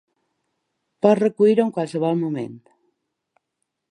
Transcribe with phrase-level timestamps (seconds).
[1.05, 2.57] Pot recollir-ho en qualsevol moment.